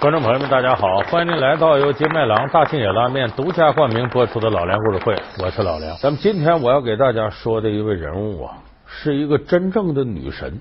[0.00, 1.00] 观众朋友们，大家好！
[1.10, 5.94] 欢迎您来到由金麦郎大庆野拉面独家冠名播出的《老梁故事会》，我是老梁。
[5.98, 8.56] 咱们今天我要给大家说的一位人物啊，
[8.86, 10.58] 是一个真正的女神。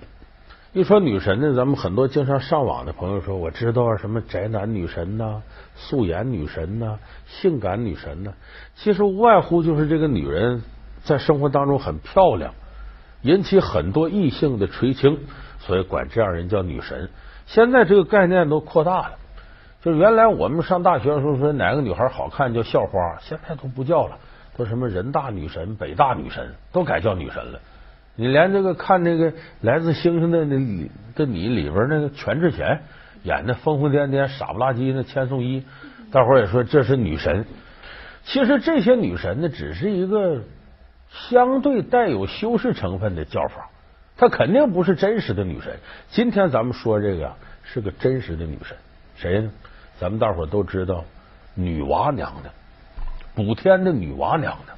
[0.74, 5.42] 一说女神呢，咱们很多经常上网的朋友说，我知道什么宅男女神呐、
[5.74, 8.34] 素颜女神呐、性感女神呐，
[8.76, 10.62] 其实无外乎就是这个女人
[11.02, 12.54] 在生活当中很漂亮，
[13.22, 15.18] 引起很多异性的垂青，
[15.60, 17.10] 所以管这样人叫女神。
[17.46, 19.12] 现在这个概念都扩大了。
[19.82, 24.18] 就原来我们上大学的时候说哪个女孩好看叫校花，现在都不叫了，
[24.58, 27.60] 都什么人大女神、北大女神，都改叫女神了。
[28.16, 32.82] 你连这个看这个来自星星的你的你里边那个全智贤
[33.24, 35.64] 演的疯疯癫癫、傻不拉几那千颂伊，
[36.12, 37.46] 大伙也说这是女神。
[38.26, 40.42] 其实这些女神呢，只是一个
[41.10, 43.70] 相对带有修饰成分的叫法，
[44.18, 45.78] 她肯定不是真实的女神。
[46.10, 48.76] 今天咱们说这个是个真实的女神，
[49.16, 49.50] 谁呢？
[50.00, 51.04] 咱们大伙都知道，
[51.56, 52.54] 女娲娘娘，
[53.36, 54.78] 补天的女娲娘娘，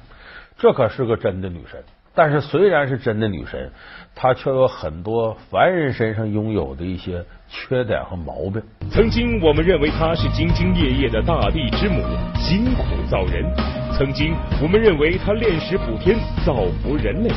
[0.58, 1.80] 这可是个真的女神。
[2.14, 3.70] 但是虽然是真的女神，
[4.16, 8.60] 她却有很多凡人身上拥有的一些缺点和毛病。
[8.90, 12.02] 曾经我们认为她是兢兢业业的大地之母，
[12.36, 13.44] 辛苦造人；
[13.96, 17.30] 曾经我们认为她炼石补天，造福人类，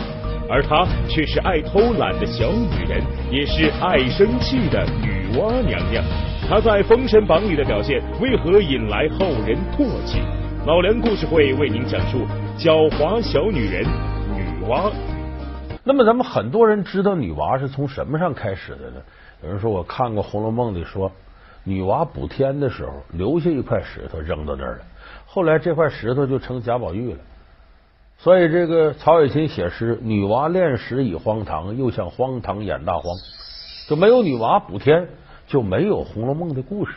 [0.49, 6.03] 而她却是爱偷懒的小女人，也是爱生气的女娲娘娘。
[6.47, 10.19] 她在《封神榜》里的表现，为何引来后人唾弃？
[10.67, 12.19] 老梁故事会为您讲述
[12.55, 13.83] 狡猾小女人
[14.31, 14.91] 女娲。
[15.83, 19.01] 那么，咱们很多人知道女娲是从什么上开始的呢？
[19.43, 21.11] 有人说我看过《红楼梦》里说，
[21.63, 24.81] 女娲补天的时候留下一块石头扔到那儿了，
[25.25, 27.19] 后来这块石头就成贾宝玉了。
[28.19, 33.03] 所以，这个曹雪芹写诗：“女娲炼石已荒唐，又向荒唐演大荒。”
[33.89, 35.07] 就没有女娲补天。
[35.47, 36.93] 就没有《红楼梦》的故事。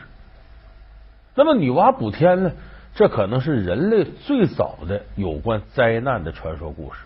[1.35, 2.53] 那么女娲补天呢？
[2.95, 6.99] 这可能是人类最早的有关灾难的传说故事。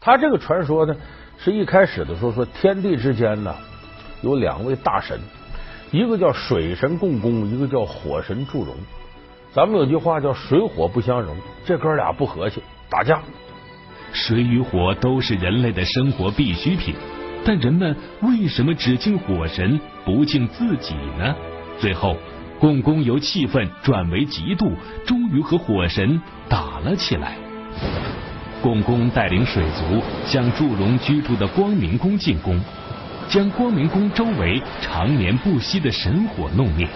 [0.00, 0.96] 他这个传说呢，
[1.38, 3.54] 是一开始的时候说天地之间呢
[4.22, 5.20] 有两位大神，
[5.92, 8.74] 一个叫水神共工，一个叫火神祝融。
[9.52, 12.60] 咱们有句话叫水火不相容，这哥俩不和气，
[12.90, 13.20] 打架。
[14.12, 16.96] 水与火都是人类的生活必需品。
[17.48, 21.34] 但人们为什么只敬火神不敬自己呢？
[21.80, 22.14] 最后，
[22.60, 24.70] 共工由气愤转为嫉妒，
[25.06, 27.38] 终于和火神打了起来。
[28.60, 32.60] 共工带领水族向祝融居住的光明宫进攻，
[33.30, 36.86] 将光明宫周围常年不息的神火弄灭。